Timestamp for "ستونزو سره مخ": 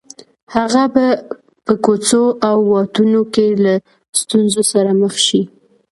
4.19-5.13